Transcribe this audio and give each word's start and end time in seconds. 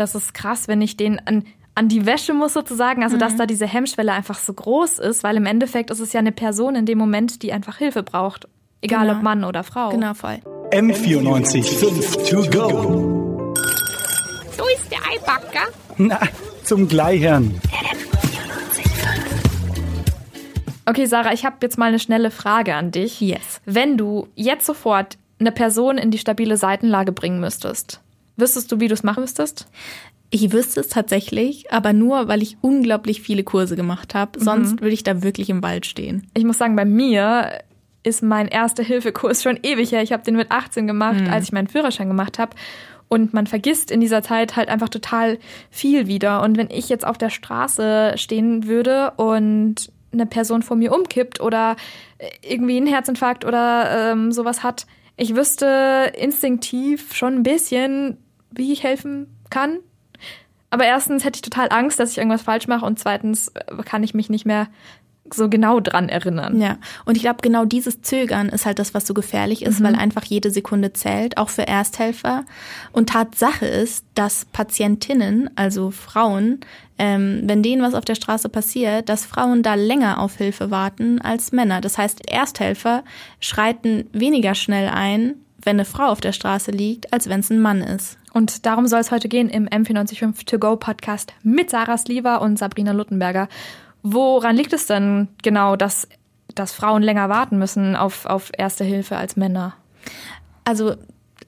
das 0.00 0.14
ist 0.14 0.34
krass, 0.34 0.68
wenn 0.68 0.80
ich 0.82 0.96
den 0.96 1.18
an, 1.26 1.44
an 1.74 1.88
die 1.88 2.06
Wäsche 2.06 2.34
muss 2.34 2.52
sozusagen, 2.54 3.02
also 3.02 3.16
Mhm. 3.16 3.20
dass 3.20 3.36
da 3.36 3.46
diese 3.46 3.66
Hemmschwelle 3.66 4.12
einfach 4.12 4.38
so 4.38 4.52
groß 4.52 4.98
ist, 4.98 5.22
weil 5.22 5.36
im 5.36 5.46
Endeffekt 5.46 5.90
ist 5.90 6.00
es 6.00 6.12
ja 6.12 6.20
eine 6.20 6.32
Person 6.32 6.74
in 6.74 6.86
dem 6.86 6.98
Moment, 6.98 7.42
die 7.42 7.52
einfach 7.52 7.76
Hilfe 7.78 8.02
braucht. 8.02 8.48
Egal 8.80 9.06
Genau. 9.06 9.16
ob 9.18 9.22
Mann 9.22 9.44
oder 9.44 9.64
Frau. 9.64 9.90
Genau, 9.90 10.14
voll. 10.14 10.38
M94.5 10.70 12.28
to 12.30 12.50
go. 12.50 13.54
So 14.56 14.64
ist 14.76 14.90
der 14.90 14.98
Eibacker. 15.10 15.68
Na, 15.96 16.20
zum 16.64 16.86
Gleichern. 16.88 17.60
Okay, 20.86 21.04
Sarah, 21.06 21.32
ich 21.32 21.44
habe 21.44 21.56
jetzt 21.62 21.76
mal 21.76 21.86
eine 21.86 21.98
schnelle 21.98 22.30
Frage 22.30 22.74
an 22.74 22.90
dich. 22.90 23.20
Yes. 23.20 23.60
Wenn 23.66 23.98
du 23.98 24.28
jetzt 24.34 24.64
sofort 24.64 25.18
eine 25.38 25.52
Person 25.52 25.98
in 25.98 26.10
die 26.10 26.18
stabile 26.18 26.56
Seitenlage 26.56 27.12
bringen 27.12 27.40
müsstest, 27.40 28.00
wüsstest 28.38 28.70
du, 28.72 28.80
wie 28.80 28.88
du 28.88 28.94
es 28.94 29.02
machen 29.02 29.20
müsstest? 29.20 29.66
Ich 30.30 30.52
wüsste 30.52 30.80
es 30.80 30.88
tatsächlich, 30.88 31.72
aber 31.72 31.92
nur, 31.92 32.28
weil 32.28 32.42
ich 32.42 32.58
unglaublich 32.60 33.22
viele 33.22 33.44
Kurse 33.44 33.76
gemacht 33.76 34.14
habe. 34.14 34.38
Sonst 34.38 34.82
würde 34.82 34.92
ich 34.92 35.02
da 35.02 35.22
wirklich 35.22 35.48
im 35.48 35.62
Wald 35.62 35.86
stehen. 35.86 36.26
Ich 36.34 36.44
muss 36.44 36.58
sagen, 36.58 36.76
bei 36.76 36.84
mir 36.84 37.60
ist 38.02 38.22
mein 38.22 38.48
Erste-Hilfe-Kurs 38.48 39.42
schon 39.42 39.58
ewig 39.62 39.92
her. 39.92 40.02
Ich 40.02 40.12
habe 40.12 40.22
den 40.22 40.36
mit 40.36 40.50
18 40.50 40.86
gemacht, 40.86 41.22
als 41.30 41.44
ich 41.44 41.52
meinen 41.52 41.68
Führerschein 41.68 42.08
gemacht 42.08 42.38
habe. 42.38 42.54
Und 43.08 43.32
man 43.32 43.46
vergisst 43.46 43.90
in 43.90 44.00
dieser 44.00 44.22
Zeit 44.22 44.54
halt 44.56 44.68
einfach 44.68 44.90
total 44.90 45.38
viel 45.70 46.06
wieder. 46.06 46.42
Und 46.42 46.58
wenn 46.58 46.68
ich 46.70 46.90
jetzt 46.90 47.06
auf 47.06 47.16
der 47.16 47.30
Straße 47.30 48.12
stehen 48.16 48.66
würde 48.66 49.12
und 49.16 49.90
eine 50.12 50.26
Person 50.26 50.62
vor 50.62 50.76
mir 50.76 50.92
umkippt 50.92 51.40
oder 51.40 51.76
irgendwie 52.42 52.76
einen 52.76 52.86
Herzinfarkt 52.86 53.46
oder 53.46 54.12
ähm, 54.12 54.30
sowas 54.30 54.62
hat, 54.62 54.86
ich 55.16 55.34
wüsste 55.34 56.12
instinktiv 56.16 57.14
schon 57.14 57.36
ein 57.36 57.42
bisschen, 57.42 58.18
wie 58.50 58.72
ich 58.72 58.82
helfen 58.82 59.26
kann. 59.50 59.78
Aber 60.70 60.84
erstens 60.84 61.24
hätte 61.24 61.38
ich 61.38 61.42
total 61.42 61.68
Angst, 61.70 61.98
dass 61.98 62.10
ich 62.10 62.18
irgendwas 62.18 62.42
falsch 62.42 62.68
mache 62.68 62.84
und 62.84 62.98
zweitens 62.98 63.48
äh, 63.48 63.82
kann 63.84 64.02
ich 64.02 64.14
mich 64.14 64.28
nicht 64.28 64.44
mehr 64.44 64.68
so 65.34 65.48
genau 65.48 65.80
dran 65.80 66.08
erinnern. 66.08 66.60
Ja, 66.60 66.78
und 67.04 67.16
ich 67.16 67.22
glaube, 67.22 67.40
genau 67.42 67.64
dieses 67.64 68.02
Zögern 68.02 68.48
ist 68.48 68.66
halt 68.66 68.78
das, 68.78 68.94
was 68.94 69.06
so 69.06 69.14
gefährlich 69.14 69.62
ist, 69.62 69.82
weil 69.82 69.94
einfach 69.94 70.24
jede 70.24 70.50
Sekunde 70.50 70.92
zählt, 70.92 71.36
auch 71.36 71.48
für 71.48 71.66
Ersthelfer. 71.66 72.44
Und 72.92 73.10
Tatsache 73.10 73.66
ist, 73.66 74.04
dass 74.14 74.46
Patientinnen, 74.46 75.50
also 75.56 75.90
Frauen, 75.90 76.60
ähm, 76.98 77.42
wenn 77.44 77.62
denen 77.62 77.82
was 77.82 77.94
auf 77.94 78.04
der 78.04 78.14
Straße 78.14 78.48
passiert, 78.48 79.08
dass 79.08 79.26
Frauen 79.26 79.62
da 79.62 79.74
länger 79.74 80.20
auf 80.20 80.36
Hilfe 80.36 80.70
warten 80.70 81.20
als 81.20 81.52
Männer. 81.52 81.80
Das 81.80 81.98
heißt, 81.98 82.30
Ersthelfer 82.30 83.04
schreiten 83.40 84.08
weniger 84.12 84.54
schnell 84.54 84.88
ein, 84.88 85.34
wenn 85.62 85.76
eine 85.76 85.84
Frau 85.84 86.06
auf 86.06 86.20
der 86.20 86.32
Straße 86.32 86.70
liegt, 86.70 87.12
als 87.12 87.28
wenn 87.28 87.40
es 87.40 87.50
ein 87.50 87.60
Mann 87.60 87.82
ist. 87.82 88.17
Und 88.38 88.66
darum 88.66 88.86
soll 88.86 89.00
es 89.00 89.10
heute 89.10 89.28
gehen 89.28 89.48
im 89.48 89.68
M495 89.68 90.46
To 90.46 90.60
Go 90.60 90.76
Podcast 90.76 91.34
mit 91.42 91.70
Sarah 91.70 91.98
Sliver 91.98 92.40
und 92.40 92.56
Sabrina 92.56 92.92
Luttenberger. 92.92 93.48
Woran 94.04 94.54
liegt 94.54 94.72
es 94.72 94.86
denn 94.86 95.26
genau, 95.42 95.74
dass, 95.74 96.06
dass 96.54 96.70
Frauen 96.70 97.02
länger 97.02 97.28
warten 97.28 97.58
müssen 97.58 97.96
auf, 97.96 98.26
auf 98.26 98.52
Erste 98.56 98.84
Hilfe 98.84 99.16
als 99.16 99.34
Männer? 99.34 99.74
Also 100.62 100.94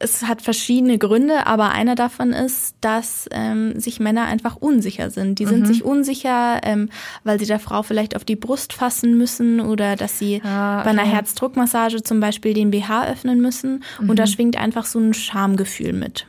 es 0.01 0.25
hat 0.25 0.43
verschiedene 0.43 0.99
Gründe, 0.99 1.47
aber 1.47 1.71
einer 1.71 1.95
davon 1.95 2.33
ist, 2.33 2.75
dass 2.81 3.29
ähm, 3.31 3.79
sich 3.79 4.01
Männer 4.01 4.25
einfach 4.25 4.57
unsicher 4.57 5.11
sind. 5.11 5.39
Die 5.39 5.47
sind 5.47 5.69
sich 5.69 5.85
unsicher, 5.85 6.59
ähm, 6.65 6.89
weil 7.23 7.39
sie 7.39 7.47
der 7.47 7.61
Frau 7.61 7.85
vielleicht 7.85 8.17
auf 8.17 8.25
die 8.25 8.35
Brust 8.35 8.73
fassen 8.73 9.17
müssen 9.17 9.61
oder 9.61 9.95
dass 9.95 10.19
sie 10.19 10.43
Ah, 10.43 10.83
bei 10.83 10.91
einer 10.91 11.03
okay. 11.03 11.13
Herzdruckmassage 11.13 12.03
zum 12.03 12.19
Beispiel 12.19 12.53
den 12.53 12.73
BH 12.73 13.07
öffnen 13.07 13.41
müssen. 13.41 13.85
Und 14.01 14.19
da 14.19 14.27
schwingt 14.27 14.57
einfach 14.57 14.87
so 14.87 14.99
ein 14.99 15.15
Schamgefühl 15.15 15.93
mit. 15.93 16.27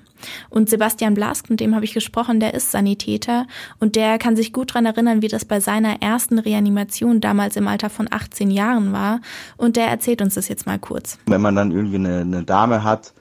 Und 0.50 0.70
Sebastian 0.70 1.14
Blask, 1.14 1.50
mit 1.50 1.60
dem 1.60 1.76
habe 1.76 1.86
ich 1.86 1.94
gesprochen, 1.94 2.40
der 2.40 2.54
ist 2.54 2.72
Sanitäter 2.72 3.48
und 3.80 3.96
der 3.96 4.18
kann 4.18 4.36
sich 4.36 4.54
gut 4.54 4.74
dran 4.74 4.86
erinnern, 4.86 5.22
wie 5.22 5.28
das 5.28 5.46
bei 5.46 5.60
seiner 5.60 6.02
ersten 6.02 6.40
Reanimation 6.40 7.22
damals 7.22 7.56
im 7.56 7.68
Alter 7.68 7.90
von 7.90 8.08
18 8.10 8.52
Jahren 8.52 8.94
war. 8.94 9.22
Und 9.58 9.76
der 9.76 9.88
erzählt 9.88 10.22
uns 10.22 10.36
das 10.36 10.48
jetzt 10.48 10.66
mal 10.66 10.80
kurz. 10.80 11.18
Wenn 11.26 11.42
man 11.42 11.56
dann 11.56 11.72
irgendwie 11.72 11.96
eine, 11.96 12.20
eine 12.20 12.44
Dame 12.44 12.84
hat, 12.84 13.14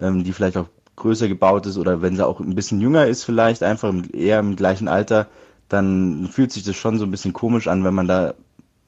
ähm, 0.00 0.24
die 0.24 0.32
vielleicht 0.32 0.56
auch 0.56 0.66
größer 0.96 1.28
gebaut 1.28 1.66
ist 1.66 1.78
oder 1.78 2.02
wenn 2.02 2.16
sie 2.16 2.26
auch 2.26 2.40
ein 2.40 2.54
bisschen 2.54 2.80
jünger 2.80 3.06
ist 3.06 3.24
vielleicht, 3.24 3.62
einfach 3.62 3.92
eher 4.12 4.38
im 4.38 4.56
gleichen 4.56 4.88
Alter, 4.88 5.26
dann 5.68 6.28
fühlt 6.30 6.52
sich 6.52 6.62
das 6.62 6.76
schon 6.76 6.98
so 6.98 7.04
ein 7.04 7.10
bisschen 7.10 7.32
komisch 7.32 7.68
an, 7.68 7.84
wenn 7.84 7.94
man 7.94 8.06
da 8.06 8.34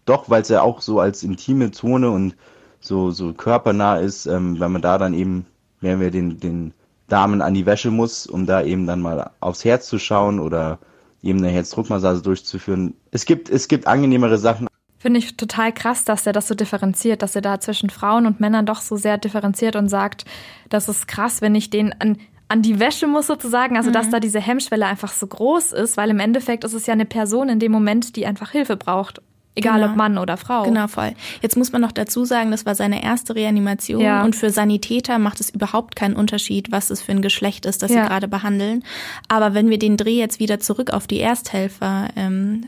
doch, 0.04 0.30
weil 0.30 0.42
es 0.42 0.48
ja 0.48 0.62
auch 0.62 0.80
so 0.80 1.00
als 1.00 1.22
intime 1.22 1.72
Zone 1.72 2.10
und 2.10 2.36
so, 2.80 3.10
so 3.10 3.32
körpernah 3.32 3.98
ist, 3.98 4.26
ähm, 4.26 4.60
wenn 4.60 4.72
man 4.72 4.82
da 4.82 4.98
dann 4.98 5.14
eben, 5.14 5.46
wenn 5.80 6.00
wir 6.00 6.10
den, 6.10 6.38
den 6.38 6.72
Damen 7.08 7.42
an 7.42 7.54
die 7.54 7.66
Wäsche 7.66 7.90
muss, 7.90 8.26
um 8.26 8.46
da 8.46 8.62
eben 8.62 8.86
dann 8.86 9.00
mal 9.00 9.30
aufs 9.40 9.64
Herz 9.64 9.86
zu 9.86 9.98
schauen 9.98 10.40
oder 10.40 10.78
eben 11.22 11.38
eine 11.38 11.48
Herzdruckmassage 11.48 12.20
durchzuführen. 12.20 12.94
Es 13.10 13.24
gibt, 13.24 13.48
es 13.48 13.68
gibt 13.68 13.86
angenehmere 13.86 14.38
Sachen, 14.38 14.68
Finde 14.98 15.18
ich 15.20 15.36
total 15.36 15.72
krass, 15.72 16.04
dass 16.04 16.26
er 16.26 16.32
das 16.32 16.48
so 16.48 16.54
differenziert, 16.54 17.22
dass 17.22 17.36
er 17.36 17.42
da 17.42 17.60
zwischen 17.60 17.90
Frauen 17.90 18.26
und 18.26 18.40
Männern 18.40 18.66
doch 18.66 18.80
so 18.80 18.96
sehr 18.96 19.18
differenziert 19.18 19.76
und 19.76 19.88
sagt, 19.88 20.24
das 20.68 20.88
ist 20.88 21.06
krass, 21.06 21.42
wenn 21.42 21.54
ich 21.54 21.70
den 21.70 21.92
an, 22.00 22.16
an 22.48 22.62
die 22.62 22.80
Wäsche 22.80 23.06
muss 23.06 23.26
sozusagen, 23.26 23.76
also 23.76 23.90
dass 23.90 24.10
da 24.10 24.20
diese 24.20 24.40
Hemmschwelle 24.40 24.86
einfach 24.86 25.12
so 25.12 25.26
groß 25.26 25.72
ist, 25.72 25.96
weil 25.96 26.10
im 26.10 26.18
Endeffekt 26.18 26.64
ist 26.64 26.72
es 26.72 26.86
ja 26.86 26.94
eine 26.94 27.04
Person 27.04 27.48
in 27.48 27.58
dem 27.58 27.72
Moment, 27.72 28.16
die 28.16 28.26
einfach 28.26 28.50
Hilfe 28.50 28.76
braucht. 28.76 29.20
Egal 29.56 29.80
Genau. 29.80 29.90
ob 29.90 29.96
Mann 29.96 30.18
oder 30.18 30.36
Frau. 30.36 30.62
Genau, 30.64 30.86
voll. 30.86 31.12
Jetzt 31.42 31.56
muss 31.56 31.72
man 31.72 31.80
noch 31.80 31.92
dazu 31.92 32.24
sagen, 32.24 32.50
das 32.50 32.66
war 32.66 32.74
seine 32.74 33.02
erste 33.02 33.34
Reanimation 33.34 34.00
Ja. 34.02 34.22
und 34.22 34.36
für 34.36 34.50
Sanitäter 34.50 35.18
macht 35.18 35.40
es 35.40 35.50
überhaupt 35.50 35.96
keinen 35.96 36.14
Unterschied, 36.14 36.70
was 36.70 36.90
es 36.90 37.00
für 37.02 37.12
ein 37.12 37.22
Geschlecht 37.22 37.66
ist, 37.66 37.82
das 37.82 37.90
Ja. 37.90 38.02
sie 38.02 38.08
gerade 38.08 38.28
behandeln. 38.28 38.84
Aber 39.28 39.54
wenn 39.54 39.70
wir 39.70 39.78
den 39.78 39.96
Dreh 39.96 40.18
jetzt 40.18 40.38
wieder 40.40 40.60
zurück 40.60 40.90
auf 40.92 41.06
die 41.06 41.20
Ersthelfer 41.20 42.08
ähm, 42.16 42.66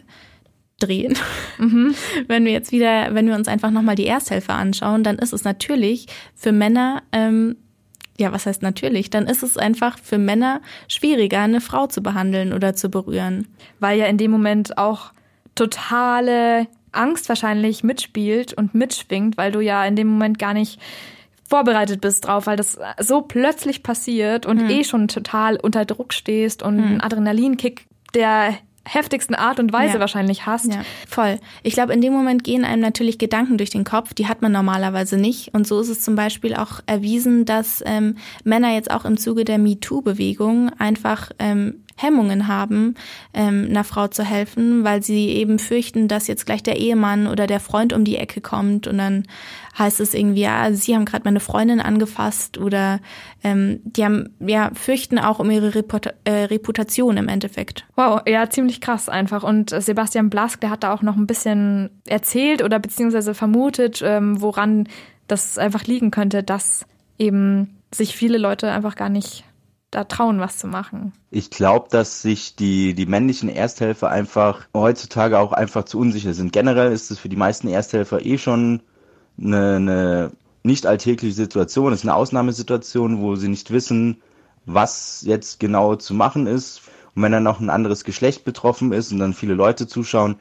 drehen, 0.81 1.15
wenn 2.27 2.44
wir 2.44 2.53
jetzt 2.53 2.72
wieder, 2.72 3.15
wenn 3.15 3.27
wir 3.27 3.34
uns 3.34 3.48
einfach 3.48 3.71
nochmal 3.71 3.94
die 3.97 4.06
Ersthelfer 4.06 4.54
anschauen, 4.54 5.04
dann 5.04 5.16
ist 5.19 5.32
es 5.34 5.44
natürlich 5.44 6.06
für 6.34 6.53
Männer 6.53 7.03
ähm, 7.12 7.56
ja, 8.21 8.32
was 8.32 8.47
heißt 8.47 8.62
natürlich? 8.62 9.10
Dann 9.10 9.28
ist 9.28 9.44
es 9.44 9.56
einfach 9.56 9.97
für 10.03 10.19
Männer 10.19 10.60
schwieriger, 10.88 11.38
eine 11.41 11.60
Frau 11.60 11.87
zu 11.87 12.03
behandeln 12.03 12.53
oder 12.53 12.75
zu 12.75 12.88
berühren. 12.88 13.47
weil 13.78 13.97
ja 13.97 14.06
in 14.06 14.16
dem 14.19 14.32
Moment 14.32 14.77
auch 14.77 15.12
totale 15.54 16.66
Angst 16.93 17.28
wahrscheinlich 17.28 17.84
mitspielt 17.84 18.53
und 18.54 18.75
mitschwingt, 18.75 19.37
weil 19.37 19.53
du 19.53 19.60
ja 19.60 19.84
in 19.84 19.97
dem 19.97 20.09
Moment 20.09 20.38
gar 20.38 20.54
nicht 20.54 20.78
vorbereitet 21.49 22.00
bist 22.00 22.26
drauf, 22.26 22.47
weil 22.47 22.56
das 22.56 22.78
so 23.00 23.22
plötzlich 23.22 23.82
passiert 23.82 24.44
und 24.47 24.60
Hm. 24.60 24.69
eh 24.71 24.84
schon 24.84 25.09
total 25.09 25.56
unter 25.56 25.84
Druck 25.87 26.12
stehst 26.12 26.62
und 26.62 26.78
einen 26.81 27.00
Adrenalinkick 27.00 27.87
der 28.15 28.54
heftigsten 28.84 29.34
Art 29.34 29.60
und 29.60 29.71
Weise 29.72 29.94
Ja. 29.94 30.00
wahrscheinlich 30.00 30.47
hast. 30.47 30.72
Ja, 30.72 30.81
voll. 31.06 31.38
Ich 31.62 31.75
glaube, 31.75 31.93
in 31.93 32.00
dem 32.00 32.12
Moment 32.15 32.43
gehen 32.43 32.65
einem 32.65 32.81
natürlich 32.81 33.19
Gedanken 33.19 33.59
durch 33.59 33.69
den 33.69 33.84
Kopf, 33.84 34.15
die 34.15 34.28
hat 34.28 34.41
man 34.41 34.50
normalerweise 34.53 35.19
nicht. 35.19 35.53
Und 35.54 35.66
so 35.66 35.81
ist 35.81 35.88
es 35.91 36.00
zum 36.03 36.16
Beispiel 36.16 36.54
auch 36.54 36.81
erwiesen, 36.87 37.44
dass 37.44 37.82
ähm, 37.87 38.16
Männer 38.44 38.72
jetzt 38.75 38.91
auch 38.91 39.04
im 39.04 39.19
Zuge 39.19 39.44
der 39.44 39.59
MeToo-Bewegung 39.59 40.71
einfach 40.78 41.31
ähm, 41.38 41.84
Hemmungen 42.00 42.47
haben, 42.47 42.94
ähm, 43.34 43.66
einer 43.69 43.84
Frau 43.84 44.06
zu 44.06 44.22
helfen, 44.22 44.84
weil 44.84 45.03
sie 45.03 45.31
eben 45.31 45.59
fürchten, 45.59 46.06
dass 46.06 46.28
jetzt 46.28 46.47
gleich 46.47 46.62
der 46.62 46.76
Ehemann 46.76 47.26
oder 47.26 47.47
der 47.47 47.60
Freund 47.60 47.92
um 47.92 48.04
die 48.04 48.16
Ecke 48.16 48.41
kommt 48.41 48.86
und 48.86 48.98
dann 48.98 49.25
heißt 49.78 50.00
es 50.00 50.14
irgendwie, 50.14 50.42
ja, 50.42 50.72
sie 50.72 50.94
haben 50.94 51.04
gerade 51.04 51.25
meine 51.25 51.41
Freundin 51.41 51.81
angefasst 51.81 52.59
oder 52.59 53.00
ähm, 53.42 53.81
die 53.84 54.04
haben, 54.04 54.34
ja, 54.41 54.70
fürchten 54.75 55.19
auch 55.19 55.38
um 55.38 55.50
ihre 55.50 55.75
Reputa 55.75 56.12
äh, 56.25 56.44
Reputation 56.44 57.16
im 57.16 57.28
Endeffekt. 57.28 57.86
Wow, 57.97 58.22
ja, 58.26 58.48
ziemlich 58.48 58.80
krass 58.80 59.09
einfach. 59.09 59.42
Und 59.42 59.72
äh, 59.72 59.80
Sebastian 59.80 60.30
Blask, 60.30 60.60
der 60.60 60.70
hat 60.70 60.84
da 60.84 60.92
auch 60.92 61.03
noch 61.03 61.16
ein 61.16 61.26
bisschen 61.26 61.91
erzählt 62.06 62.62
oder 62.62 62.78
beziehungsweise 62.78 63.34
vermutet, 63.34 64.03
ähm, 64.04 64.41
woran 64.41 64.88
das 65.26 65.59
einfach 65.59 65.84
liegen 65.84 66.10
könnte, 66.10 66.42
dass 66.42 66.86
eben 67.19 67.78
sich 67.92 68.16
viele 68.16 68.38
Leute 68.38 68.70
einfach 68.70 68.97
gar 68.97 69.09
nicht 69.09 69.44
da 69.91 70.04
trauen, 70.04 70.41
was 70.41 70.59
zu 70.59 70.66
machen. 70.66 71.12
Ich 71.31 71.50
glaube, 71.50 71.88
dass 71.91 72.22
sich 72.22 72.56
die, 72.56 72.95
die 72.95 73.07
männlichen 73.07 73.48
Ersthelfer 73.48 74.10
einfach 74.10 74.66
heutzutage 74.74 75.39
auch 75.39 75.53
einfach 75.53 75.84
zu 75.84 75.98
unsicher 75.98 76.34
sind. 76.34 76.53
Generell 76.53 76.92
ist 76.92 77.10
es 77.10 77.18
für 77.18 77.28
die 77.28 77.36
meisten 77.36 77.68
Ersthelfer 77.68 78.24
eh 78.24 78.39
schon 78.39 78.83
eine, 79.41 79.77
eine 79.77 80.33
nicht 80.63 80.86
alltägliche 80.86 81.34
Situation, 81.34 81.92
es 81.92 82.01
ist 82.01 82.04
eine 82.04 82.16
Ausnahmesituation, 82.16 83.21
wo 83.21 83.36
sie 83.36 83.48
nicht 83.48 83.71
wissen, 83.71 84.21
was 84.66 85.22
jetzt 85.24 85.60
genau 85.60 85.97
zu 85.97 86.15
machen 86.15 86.47
ist. 86.47 86.83
Und 87.15 87.22
wenn 87.22 87.33
dann 87.33 87.42
noch 87.42 87.60
ein 87.60 87.71
anderes 87.71 88.04
Geschlecht 88.04 88.45
betroffen 88.45 88.92
ist 88.92 89.13
und 89.13 89.18
dann 89.18 89.33
viele 89.33 89.54
Leute 89.54 89.86
zuschauen, 89.86 90.36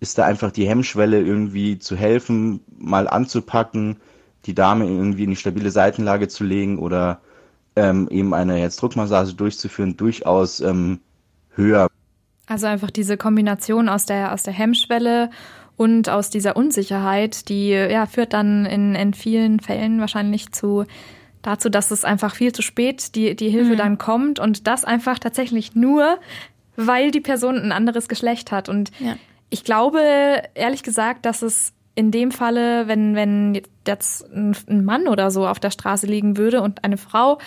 ist 0.00 0.18
da 0.18 0.24
einfach 0.24 0.50
die 0.50 0.66
Hemmschwelle 0.66 1.20
irgendwie 1.20 1.78
zu 1.78 1.96
helfen, 1.96 2.60
mal 2.78 3.08
anzupacken, 3.08 3.96
die 4.46 4.54
Dame 4.54 4.86
irgendwie 4.86 5.24
in 5.24 5.30
die 5.30 5.36
stabile 5.36 5.70
Seitenlage 5.70 6.28
zu 6.28 6.44
legen 6.44 6.78
oder 6.78 7.20
ähm, 7.76 8.08
eben 8.10 8.34
eine 8.34 8.54
Herzdruckmassage 8.54 9.34
durchzuführen, 9.34 9.96
durchaus 9.96 10.60
ähm, 10.60 11.00
höher. 11.54 11.88
Also 12.46 12.66
einfach 12.66 12.90
diese 12.90 13.16
Kombination 13.16 13.88
aus 13.88 14.06
der, 14.06 14.32
aus 14.32 14.42
der 14.42 14.52
Hemmschwelle 14.52 15.30
und 15.76 16.08
aus 16.08 16.30
dieser 16.30 16.56
Unsicherheit, 16.56 17.48
die 17.48 17.70
ja, 17.70 18.06
führt 18.06 18.32
dann 18.32 18.64
in, 18.66 18.94
in 18.94 19.14
vielen 19.14 19.60
Fällen 19.60 20.00
wahrscheinlich 20.00 20.52
zu 20.52 20.84
dazu, 21.42 21.68
dass 21.68 21.90
es 21.90 22.04
einfach 22.04 22.34
viel 22.34 22.52
zu 22.52 22.62
spät 22.62 23.14
die, 23.14 23.36
die 23.36 23.50
Hilfe 23.50 23.72
mhm. 23.72 23.76
dann 23.76 23.98
kommt 23.98 24.40
und 24.40 24.66
das 24.66 24.84
einfach 24.84 25.18
tatsächlich 25.18 25.74
nur, 25.74 26.18
weil 26.76 27.10
die 27.10 27.20
Person 27.20 27.56
ein 27.56 27.72
anderes 27.72 28.08
Geschlecht 28.08 28.52
hat. 28.52 28.68
Und 28.68 28.90
ja. 28.98 29.16
ich 29.50 29.62
glaube, 29.62 30.00
ehrlich 30.54 30.82
gesagt, 30.82 31.24
dass 31.24 31.42
es 31.42 31.72
in 31.96 32.10
dem 32.10 32.30
Falle, 32.30 32.86
wenn, 32.86 33.16
wenn 33.16 33.60
jetzt 33.86 34.22
ein 34.30 34.84
Mann 34.84 35.08
oder 35.08 35.30
so 35.30 35.48
auf 35.48 35.58
der 35.58 35.70
Straße 35.70 36.06
liegen 36.06 36.36
würde 36.36 36.60
und 36.60 36.84
eine 36.84 36.98
Frau 36.98 37.38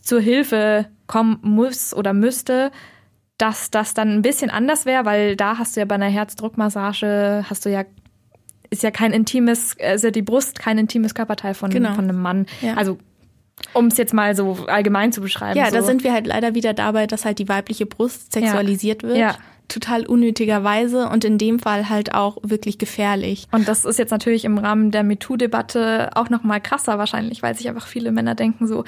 zur 0.00 0.20
Hilfe 0.20 0.86
kommen 1.06 1.38
muss 1.42 1.92
oder 1.92 2.12
müsste, 2.12 2.70
dass 3.36 3.70
das 3.70 3.92
dann 3.92 4.10
ein 4.10 4.22
bisschen 4.22 4.48
anders 4.48 4.86
wäre, 4.86 5.04
weil 5.04 5.36
da 5.36 5.58
hast 5.58 5.74
du 5.74 5.80
ja 5.80 5.86
bei 5.86 5.96
einer 5.96 6.06
Herzdruckmassage, 6.06 7.44
hast 7.50 7.66
du 7.66 7.70
ja, 7.70 7.84
ist 8.70 8.84
ja 8.84 8.92
kein 8.92 9.12
intimes, 9.12 9.74
ist 9.74 10.04
ja 10.04 10.12
die 10.12 10.22
Brust 10.22 10.60
kein 10.60 10.78
intimes 10.78 11.14
Körperteil 11.14 11.54
von, 11.54 11.70
genau. 11.70 11.94
von 11.94 12.04
einem 12.04 12.22
Mann. 12.22 12.46
Ja. 12.60 12.74
Also 12.74 12.98
um 13.72 13.86
es 13.86 13.96
jetzt 13.96 14.14
mal 14.14 14.36
so 14.36 14.66
allgemein 14.68 15.12
zu 15.12 15.20
beschreiben. 15.20 15.58
Ja, 15.58 15.66
so. 15.66 15.76
da 15.76 15.82
sind 15.82 16.04
wir 16.04 16.12
halt 16.12 16.26
leider 16.26 16.54
wieder 16.54 16.74
dabei, 16.74 17.06
dass 17.06 17.24
halt 17.24 17.38
die 17.40 17.48
weibliche 17.48 17.86
Brust 17.86 18.32
sexualisiert 18.32 19.02
ja. 19.02 19.08
wird. 19.08 19.18
Ja. 19.18 19.36
Total 19.68 20.06
unnötigerweise 20.06 21.08
und 21.08 21.24
in 21.24 21.38
dem 21.38 21.58
Fall 21.58 21.88
halt 21.88 22.14
auch 22.14 22.38
wirklich 22.42 22.78
gefährlich. 22.78 23.46
Und 23.50 23.66
das 23.66 23.84
ist 23.84 23.98
jetzt 23.98 24.10
natürlich 24.10 24.44
im 24.44 24.58
Rahmen 24.58 24.90
der 24.90 25.02
MeToo-Debatte 25.02 26.10
auch 26.14 26.28
noch 26.28 26.42
mal 26.42 26.60
krasser 26.60 26.98
wahrscheinlich, 26.98 27.42
weil 27.42 27.54
sich 27.56 27.68
einfach 27.68 27.86
viele 27.86 28.12
Männer 28.12 28.34
denken 28.34 28.66
so, 28.66 28.84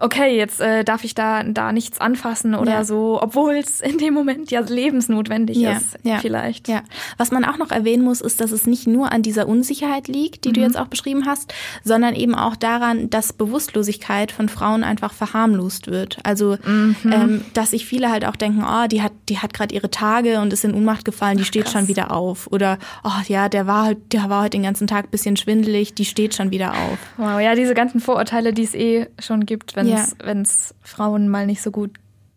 okay, 0.00 0.36
jetzt 0.36 0.60
äh, 0.60 0.82
darf 0.82 1.04
ich 1.04 1.14
da, 1.14 1.42
da 1.42 1.72
nichts 1.72 2.00
anfassen 2.00 2.54
oder 2.54 2.72
ja. 2.72 2.84
so, 2.84 3.18
obwohl 3.20 3.54
es 3.54 3.80
in 3.80 3.98
dem 3.98 4.14
Moment 4.14 4.50
ja 4.50 4.60
lebensnotwendig 4.60 5.58
ja, 5.58 5.72
ist, 5.72 5.98
ja. 6.02 6.18
vielleicht. 6.18 6.68
Ja. 6.68 6.82
Was 7.18 7.30
man 7.30 7.44
auch 7.44 7.58
noch 7.58 7.70
erwähnen 7.70 8.02
muss, 8.02 8.20
ist, 8.20 8.40
dass 8.40 8.50
es 8.50 8.66
nicht 8.66 8.86
nur 8.86 9.12
an 9.12 9.22
dieser 9.22 9.46
Unsicherheit 9.46 10.08
liegt, 10.08 10.44
die 10.44 10.48
mhm. 10.48 10.54
du 10.54 10.60
jetzt 10.62 10.78
auch 10.78 10.86
beschrieben 10.86 11.26
hast, 11.26 11.52
sondern 11.84 12.14
eben 12.14 12.34
auch 12.34 12.56
daran, 12.56 13.10
dass 13.10 13.32
Bewusstlosigkeit 13.32 14.32
von 14.32 14.48
Frauen 14.48 14.84
einfach 14.84 15.12
verharmlost 15.12 15.88
wird. 15.88 16.18
Also, 16.24 16.56
mhm. 16.64 16.96
ähm, 17.04 17.44
dass 17.52 17.72
sich 17.72 17.86
viele 17.86 18.10
halt 18.10 18.24
auch 18.24 18.36
denken, 18.36 18.64
oh, 18.66 18.86
die 18.86 19.02
hat, 19.02 19.12
die 19.28 19.38
hat 19.38 19.52
gerade 19.52 19.74
ihre 19.74 19.90
Tage 19.90 20.40
und 20.40 20.52
ist 20.52 20.64
in 20.64 20.72
Unmacht 20.72 21.04
gefallen, 21.04 21.36
die 21.36 21.44
Ach, 21.44 21.48
steht 21.48 21.64
krass. 21.64 21.72
schon 21.72 21.88
wieder 21.88 22.10
auf. 22.10 22.48
Oder, 22.50 22.78
oh 23.04 23.10
ja, 23.28 23.50
der 23.50 23.66
war 23.66 23.84
halt, 23.84 23.98
der 24.12 24.30
war 24.30 24.42
heute 24.42 24.50
den 24.50 24.62
ganzen 24.62 24.86
Tag 24.86 25.10
bisschen 25.10 25.36
schwindelig, 25.36 25.94
die 25.94 26.06
steht 26.06 26.34
schon 26.34 26.50
wieder 26.50 26.72
auf. 26.72 26.98
Wow, 27.18 27.40
ja, 27.40 27.54
diese 27.54 27.74
ganzen 27.74 28.00
Vorurteile, 28.00 28.54
die 28.54 28.62
es 28.62 28.74
eh 28.74 29.06
schon 29.18 29.44
gibt, 29.44 29.76
wenn 29.76 29.89
wenn 30.22 30.42
es 30.42 30.74
Frauen 30.82 31.28
mal 31.28 31.46
nicht 31.46 31.62
so 31.62 31.70
gut 31.70 31.92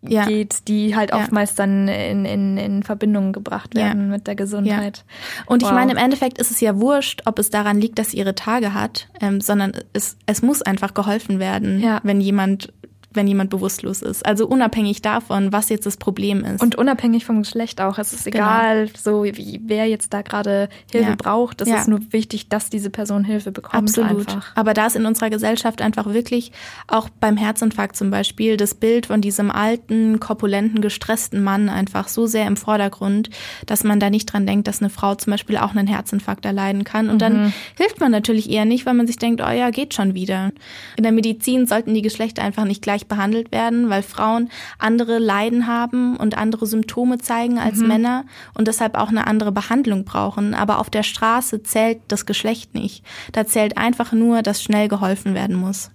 ja. 0.08 0.26
geht, 0.26 0.68
die 0.68 0.94
halt 0.94 1.12
oftmals 1.12 1.54
dann 1.54 1.88
in, 1.88 2.24
in, 2.24 2.56
in 2.56 2.82
Verbindung 2.82 3.32
gebracht 3.32 3.74
werden 3.74 4.02
ja. 4.02 4.08
mit 4.08 4.26
der 4.26 4.34
Gesundheit. 4.34 5.04
Ja. 5.38 5.44
Und 5.46 5.62
ich 5.62 5.68
wow. 5.68 5.74
meine, 5.74 5.92
im 5.92 5.98
Endeffekt 5.98 6.38
ist 6.38 6.50
es 6.50 6.60
ja 6.60 6.78
wurscht, 6.78 7.22
ob 7.26 7.38
es 7.38 7.50
daran 7.50 7.80
liegt, 7.80 7.98
dass 7.98 8.10
sie 8.10 8.18
ihre 8.18 8.34
Tage 8.34 8.74
hat, 8.74 9.08
ähm, 9.20 9.40
sondern 9.40 9.72
es, 9.92 10.16
es 10.26 10.42
muss 10.42 10.62
einfach 10.62 10.94
geholfen 10.94 11.38
werden, 11.38 11.82
wenn 12.02 12.20
jemand 12.20 12.72
wenn 13.14 13.26
jemand 13.26 13.50
bewusstlos 13.50 14.02
ist. 14.02 14.24
Also 14.26 14.46
unabhängig 14.46 15.02
davon, 15.02 15.52
was 15.52 15.68
jetzt 15.68 15.86
das 15.86 15.96
Problem 15.96 16.44
ist. 16.44 16.62
Und 16.62 16.76
unabhängig 16.76 17.24
vom 17.24 17.42
Geschlecht 17.42 17.80
auch. 17.80 17.98
Es 17.98 18.12
ist 18.12 18.24
genau. 18.24 18.36
egal, 18.38 18.86
genau. 18.86 18.98
so 19.02 19.24
wie, 19.24 19.60
wer 19.64 19.86
jetzt 19.86 20.12
da 20.12 20.22
gerade 20.22 20.68
Hilfe 20.90 21.10
ja. 21.10 21.16
braucht. 21.16 21.60
Es 21.60 21.68
ja. 21.68 21.76
ist 21.76 21.88
nur 21.88 22.00
wichtig, 22.10 22.48
dass 22.48 22.70
diese 22.70 22.90
Person 22.90 23.24
Hilfe 23.24 23.52
bekommt. 23.52 23.88
Absolut. 23.88 24.28
Einfach. 24.28 24.52
Aber 24.54 24.74
da 24.74 24.86
ist 24.86 24.96
in 24.96 25.06
unserer 25.06 25.30
Gesellschaft 25.30 25.82
einfach 25.82 26.12
wirklich 26.12 26.52
auch 26.88 27.08
beim 27.08 27.36
Herzinfarkt 27.36 27.96
zum 27.96 28.10
Beispiel 28.10 28.56
das 28.56 28.74
Bild 28.74 29.06
von 29.06 29.20
diesem 29.20 29.50
alten, 29.50 30.20
korpulenten, 30.20 30.80
gestressten 30.80 31.42
Mann 31.42 31.68
einfach 31.68 32.08
so 32.08 32.26
sehr 32.26 32.46
im 32.46 32.56
Vordergrund, 32.56 33.30
dass 33.66 33.84
man 33.84 34.00
da 34.00 34.10
nicht 34.10 34.26
dran 34.26 34.46
denkt, 34.46 34.68
dass 34.68 34.80
eine 34.80 34.90
Frau 34.90 35.14
zum 35.14 35.30
Beispiel 35.32 35.56
auch 35.56 35.74
einen 35.74 35.86
Herzinfarkt 35.86 36.44
erleiden 36.44 36.84
kann. 36.84 37.08
Und 37.08 37.16
mhm. 37.16 37.18
dann 37.18 37.52
hilft 37.76 38.00
man 38.00 38.10
natürlich 38.10 38.50
eher 38.50 38.64
nicht, 38.64 38.86
weil 38.86 38.94
man 38.94 39.06
sich 39.06 39.16
denkt, 39.16 39.40
oh 39.40 39.50
ja, 39.50 39.70
geht 39.70 39.94
schon 39.94 40.14
wieder. 40.14 40.52
In 40.96 41.02
der 41.02 41.12
Medizin 41.12 41.66
sollten 41.66 41.94
die 41.94 42.02
Geschlechter 42.02 42.42
einfach 42.42 42.64
nicht 42.64 42.82
gleich 42.82 43.03
gleich 43.04 43.06
behandelt 43.06 43.52
werden, 43.52 43.90
weil 43.90 44.02
Frauen 44.02 44.50
andere 44.78 45.18
Leiden 45.18 45.66
haben 45.66 46.16
und 46.16 46.36
andere 46.36 46.66
Symptome 46.66 47.18
zeigen 47.18 47.58
als 47.58 47.78
mhm. 47.78 47.88
Männer 47.88 48.24
und 48.54 48.68
deshalb 48.68 48.96
auch 48.96 49.08
eine 49.08 49.26
andere 49.26 49.52
Behandlung 49.52 50.04
brauchen. 50.04 50.54
Aber 50.54 50.78
auf 50.78 50.90
der 50.90 51.02
Straße 51.02 51.62
zählt 51.62 52.00
das 52.08 52.26
Geschlecht 52.26 52.74
nicht. 52.74 53.04
Da 53.32 53.46
zählt 53.46 53.76
einfach 53.76 54.12
nur, 54.12 54.42
dass 54.42 54.62
schnell 54.62 54.88
geholfen 54.88 55.34
werden 55.34 55.56
muss. 55.56 55.90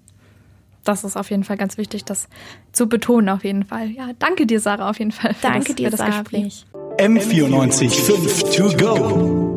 Das 0.86 1.04
ist 1.04 1.18
auf 1.18 1.30
jeden 1.30 1.44
Fall 1.44 1.58
ganz 1.58 1.78
wichtig, 1.78 2.06
das 2.06 2.30
zu 2.72 2.88
betonen 2.88 3.30
auf 3.30 3.44
jeden 3.44 3.66
Fall. 3.66 3.90
Ja, 3.92 4.10
danke 4.18 4.46
dir, 4.46 4.60
Sarah, 4.60 4.90
auf 4.90 4.98
jeden 4.98 5.12
Fall. 5.12 5.36
Danke 5.42 5.68
das, 5.68 5.76
dir, 5.76 5.86
für 5.86 5.98
das 5.98 6.00
Sarah. 6.00 6.22
Gespräch. 6.22 6.66
M94 6.98 7.90
5 7.90 8.56
to 8.56 8.78
go. 8.78 9.49